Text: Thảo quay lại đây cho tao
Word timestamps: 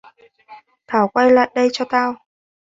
Thảo 0.87 1.07
quay 1.13 1.31
lại 1.31 1.49
đây 1.55 1.69
cho 1.73 1.85
tao 1.89 2.15